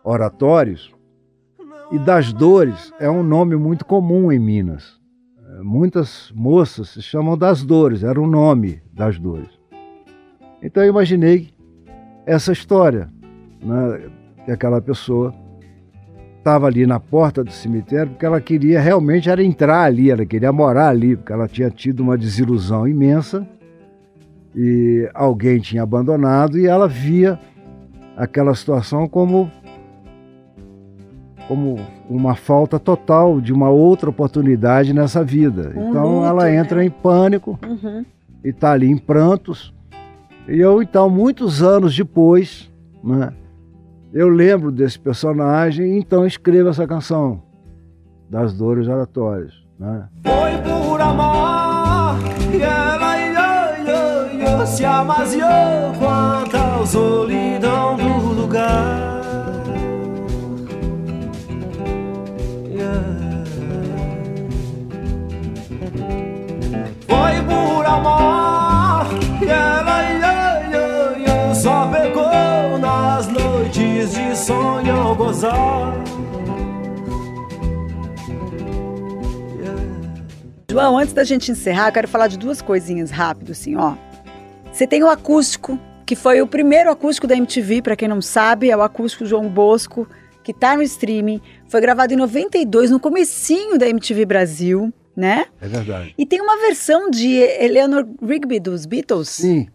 [0.03, 0.93] oratórios
[1.93, 5.00] e das dores é um nome muito comum em Minas.
[5.63, 9.49] Muitas moças se chamam das dores, era o nome das dores.
[10.63, 11.51] Então eu imaginei
[12.27, 13.11] essa história,
[13.63, 14.11] né,
[14.45, 15.35] que aquela pessoa
[16.39, 20.53] estava ali na porta do cemitério porque ela queria realmente era entrar ali, ela queria
[20.53, 23.47] morar ali, porque ela tinha tido uma desilusão imensa
[24.55, 27.39] e alguém tinha abandonado e ela via
[28.17, 29.51] aquela situação como
[31.51, 35.73] como uma falta total de uma outra oportunidade nessa vida.
[35.75, 36.85] Um então luto, ela entra né?
[36.85, 38.05] em pânico uhum.
[38.45, 39.75] e está ali em prantos.
[40.47, 42.71] E eu então muitos anos depois,
[43.03, 43.33] né,
[44.13, 47.43] eu lembro desse personagem, então escrevo essa canção
[48.31, 49.53] das dores oratórias.
[49.77, 50.05] Né?
[50.23, 52.17] Foi por amar
[52.55, 55.49] e ela ia, ia, ia, se amaziou
[55.99, 59.20] quanta solidão do lugar.
[80.71, 83.95] João, antes da gente encerrar, eu quero falar de duas coisinhas rápido, assim, ó.
[84.71, 88.71] Você tem o acústico, que foi o primeiro acústico da MTV, para quem não sabe,
[88.71, 90.07] é o acústico João Bosco,
[90.45, 91.41] que tá no streaming.
[91.69, 95.47] Foi gravado em 92, no comecinho da MTV Brasil, né?
[95.61, 96.15] É verdade.
[96.19, 99.31] E tem uma versão de Eleanor Rigby dos Beatles.
[99.31, 99.69] Sim.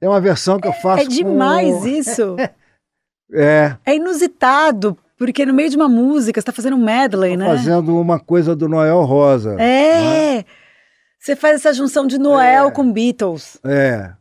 [0.00, 1.02] É uma versão que eu faço.
[1.02, 1.86] É demais com...
[1.88, 2.36] isso.
[3.32, 3.76] É.
[3.84, 7.46] É inusitado, porque no meio de uma música, você tá fazendo um medley, Tô né?
[7.46, 9.56] Fazendo uma coisa do Noel Rosa.
[9.60, 10.38] É.
[10.38, 10.44] Né?
[11.18, 12.70] Você faz essa junção de Noel é.
[12.70, 13.58] com Beatles.
[13.64, 14.12] É.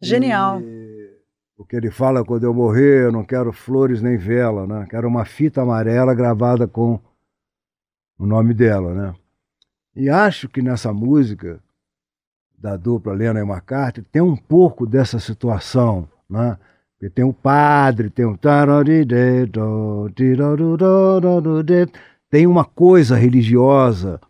[0.00, 0.60] Genial.
[0.60, 0.94] E...
[1.56, 4.86] O que ele fala quando eu morrer, eu não quero flores nem vela, né?
[4.90, 6.98] Quero uma fita amarela gravada com
[8.18, 9.14] o nome dela, né?
[9.94, 11.60] E acho que nessa música
[12.58, 16.58] da dupla Lena e McCartney tem um pouco dessa situação, né?
[17.10, 18.36] Tem o padre, tem o
[22.30, 24.20] tem uma coisa religiosa,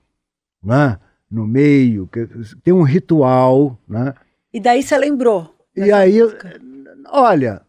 [0.63, 0.99] né?
[1.31, 2.09] No meio,
[2.63, 4.15] tem um ritual, né?
[4.53, 5.53] E daí você lembrou?
[5.77, 6.61] E aí, música.
[7.11, 7.63] olha,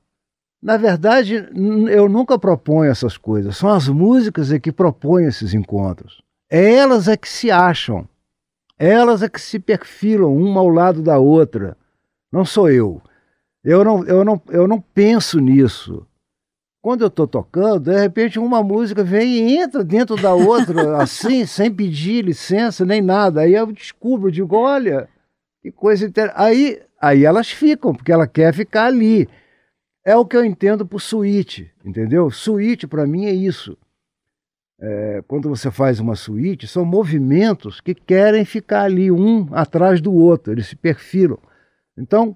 [0.61, 1.47] na verdade,
[1.89, 3.55] eu nunca proponho essas coisas.
[3.55, 6.21] São as músicas é que propõem esses encontros.
[6.49, 8.07] É elas é que se acham.
[8.77, 11.77] Elas é que se perfilam uma ao lado da outra.
[12.31, 13.01] Não sou eu.
[13.65, 16.07] Eu não, eu não, eu não penso nisso.
[16.81, 21.45] Quando eu estou tocando, de repente uma música vem e entra dentro da outra, assim,
[21.45, 23.41] sem pedir licença nem nada.
[23.41, 25.09] Aí eu descubro, digo, olha,
[25.61, 26.39] que coisa interessante.
[26.39, 29.27] Aí, aí elas ficam, porque ela quer ficar ali.
[30.05, 32.29] É o que eu entendo por suíte, entendeu?
[32.29, 33.75] Suíte para mim é isso
[34.79, 40.13] é, quando você faz uma suíte, são movimentos que querem ficar ali um atrás do
[40.13, 41.39] outro, eles se perfilam.
[41.97, 42.35] Então,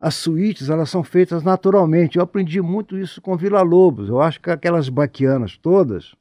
[0.00, 2.16] as suítes elas são feitas naturalmente.
[2.16, 4.08] Eu aprendi muito isso com Vila Lobos.
[4.08, 6.14] Eu acho que aquelas baquianas todas,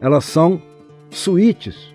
[0.00, 0.60] elas são
[1.10, 1.94] suítes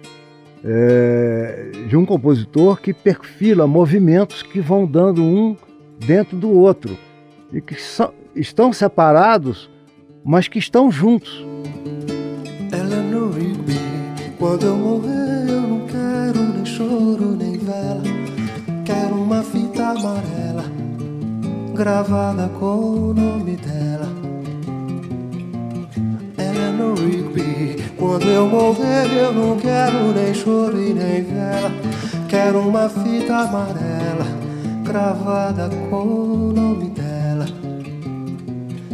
[0.63, 5.57] é, de um compositor que perfila movimentos que vão dando um
[5.99, 6.97] dentro do outro
[7.51, 7.75] e que
[8.35, 9.69] estão separados
[10.23, 11.45] mas que estão juntos.
[12.71, 13.77] Eleanor Rigby,
[14.39, 18.01] quando eu morrer eu não quero nem choro nem vela.
[18.85, 20.82] Quero uma fita amarela
[21.74, 24.07] gravada com o nome dela.
[26.38, 31.71] Eleanor Rigby, quando eu morrer eu não quero nem choro e nem vela.
[32.30, 34.26] Quero uma fita amarela
[34.84, 37.45] gravada com o nome dela.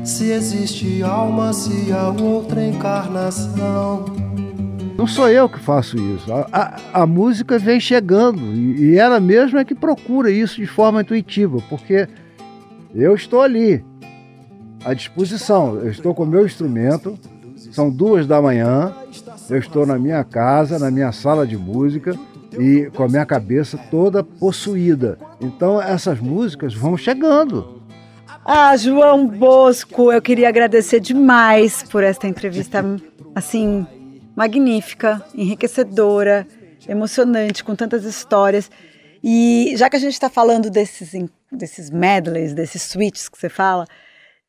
[0.05, 4.05] Se existe alma, se há outra encarnação.
[4.97, 6.31] Não sou eu que faço isso.
[6.31, 10.67] A, a, a música vem chegando e, e ela mesma é que procura isso de
[10.67, 12.07] forma intuitiva, porque
[12.93, 13.83] eu estou ali,
[14.83, 15.75] à disposição.
[15.77, 17.17] Eu estou com o meu instrumento,
[17.71, 18.93] são duas da manhã,
[19.49, 22.17] eu estou na minha casa, na minha sala de música
[22.57, 25.17] e com a minha cabeça toda possuída.
[25.39, 27.79] Então essas músicas vão chegando.
[28.45, 32.83] Ah, João Bosco, eu queria agradecer demais por esta entrevista,
[33.35, 33.85] assim,
[34.35, 36.47] magnífica, enriquecedora,
[36.87, 38.71] emocionante, com tantas histórias.
[39.23, 41.13] E já que a gente está falando desses,
[41.51, 43.85] desses medleys, desses suites que você fala,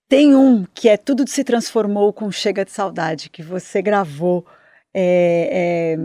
[0.09, 4.45] tem um que é Tudo se Transformou com Chega de Saudade, que você gravou
[4.93, 5.97] é,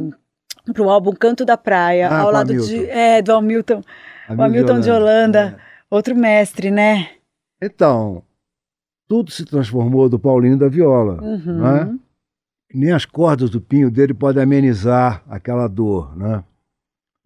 [0.68, 2.68] é, para o álbum Canto da Praia, Ah, ao lado Hamilton.
[2.68, 3.82] de, é, do Hamilton,
[4.30, 7.10] o Hamilton de Holanda, Holanda, outro mestre, né?
[7.62, 8.22] Então,
[9.08, 11.22] tudo se transformou do Paulinho da Viola.
[11.22, 11.62] Uhum.
[11.62, 12.00] né?
[12.74, 16.16] Nem as cordas do pinho dele podem amenizar aquela dor.
[16.18, 16.44] Né?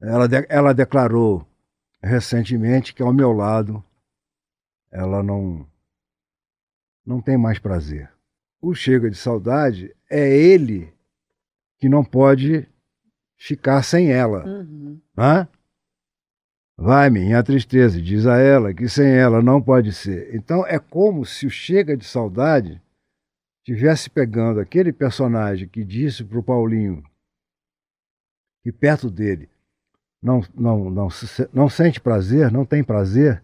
[0.02, 1.46] Ela, de- ela declarou
[2.02, 3.84] recentemente que ao meu lado
[4.92, 5.68] ela não,
[7.06, 8.12] não tem mais prazer.
[8.62, 10.94] O Chega de Saudade é ele
[11.78, 12.68] que não pode
[13.38, 14.46] ficar sem ela.
[14.46, 15.00] Uhum.
[15.18, 15.48] Hã?
[16.76, 20.34] Vai, minha tristeza, diz a ela que sem ela não pode ser.
[20.34, 22.82] Então é como se o Chega de Saudade
[23.64, 27.04] tivesse pegando aquele personagem que disse para o Paulinho
[28.64, 29.49] que perto dele
[30.22, 31.08] não, não, não,
[31.54, 33.42] não sente prazer, não tem prazer.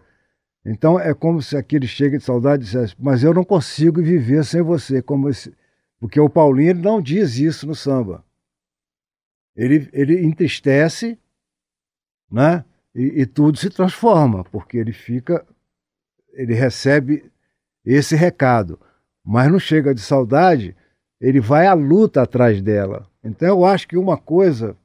[0.66, 4.62] Então é como se aquele Chega de Saudade dissesse: Mas eu não consigo viver sem
[4.62, 5.02] você.
[5.02, 5.54] Como esse...
[6.00, 8.24] Porque o Paulinho não diz isso no samba.
[9.56, 11.18] Ele, ele entristece,
[12.30, 12.66] né?
[12.94, 15.46] E, e tudo se transforma, porque ele fica,
[16.34, 17.30] ele recebe
[17.86, 18.80] esse recado,
[19.24, 20.76] mas não chega de saudade,
[21.20, 23.08] ele vai à luta atrás dela.
[23.24, 24.78] Então eu acho que uma coisa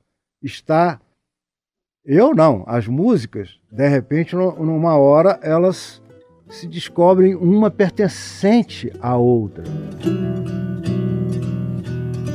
[0.43, 1.01] está,
[2.05, 6.01] eu não, as músicas, de repente, nu- numa hora elas
[6.48, 9.64] se descobrem uma pertencente à outra.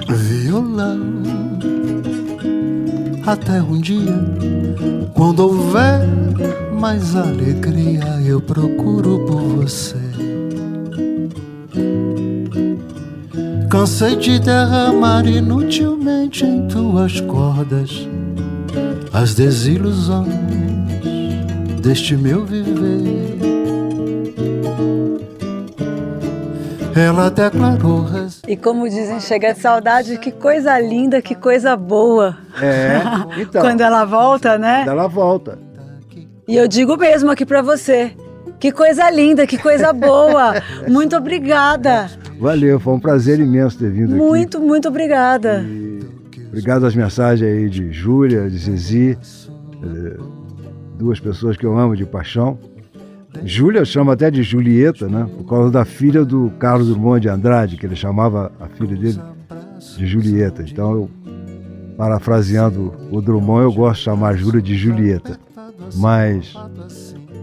[0.08, 1.24] violão.
[3.26, 4.14] Até um dia,
[5.16, 6.08] quando houver
[6.80, 9.98] mais alegria, eu procuro por você.
[13.70, 18.08] Cansei de derramar inutilmente em tuas cordas
[19.16, 20.28] as desilusões
[21.82, 23.40] deste meu viver.
[26.94, 28.06] Ela declarou
[28.46, 32.38] E como dizem, chega de saudade, que coisa linda, que coisa boa.
[32.62, 33.02] É,
[33.42, 34.80] então, Quando ela volta, né?
[34.80, 35.60] quando ela volta.
[36.46, 38.12] E eu digo mesmo aqui pra você.
[38.60, 40.62] Que coisa linda, que coisa boa.
[40.90, 42.10] Muito obrigada.
[42.40, 44.24] Valeu, foi um prazer imenso ter vindo aqui.
[44.24, 45.66] Muito, muito obrigada.
[46.56, 49.18] Obrigado às mensagens aí de Júlia, de Zizi,
[49.84, 50.18] eh,
[50.98, 52.58] duas pessoas que eu amo de paixão.
[53.44, 55.28] Júlia chama até de Julieta, né?
[55.38, 59.20] Por causa da filha do Carlos Drummond de Andrade, que ele chamava a filha dele
[59.98, 60.64] de Julieta.
[60.64, 61.10] Então, eu,
[61.98, 65.38] parafraseando o Drummond, eu gosto de chamar Júlia de Julieta.
[65.96, 66.56] Mas,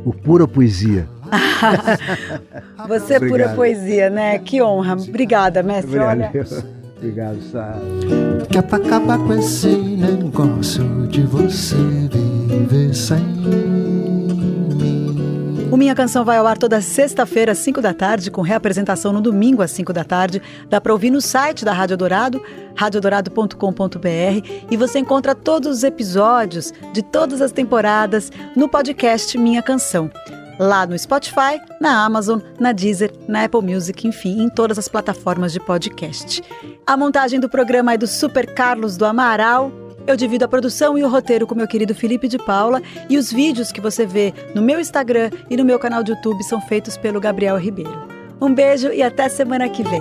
[0.05, 1.07] por pura poesia.
[2.89, 3.57] Você é pura Obrigado.
[3.57, 4.39] poesia, né?
[4.39, 4.95] Que honra.
[4.95, 5.99] Obrigada, mestre.
[5.99, 6.47] Olha, Valeu.
[6.97, 8.22] Obrigado, Sara.
[8.51, 13.33] Que é pra acabar com esse negócio de você viver sem
[15.73, 19.23] o Minha Canção vai ao ar toda sexta-feira, às 5 da tarde, com reapresentação no
[19.23, 20.43] domingo, às 5 da tarde.
[20.69, 22.43] Dá para ouvir no site da Rádio Dourado,
[22.77, 24.67] radiodorado.com.br.
[24.71, 30.11] E você encontra todos os episódios de todas as temporadas no podcast Minha Canção.
[30.63, 35.53] Lá no Spotify, na Amazon, na Deezer, na Apple Music, enfim, em todas as plataformas
[35.53, 36.41] de podcast.
[36.87, 39.73] A montagem do programa é do Super Carlos do Amaral.
[40.07, 43.33] Eu divido a produção e o roteiro com meu querido Felipe de Paula e os
[43.33, 46.97] vídeos que você vê no meu Instagram e no meu canal de YouTube são feitos
[46.97, 48.07] pelo Gabriel Ribeiro.
[48.41, 50.01] Um beijo e até semana que vem.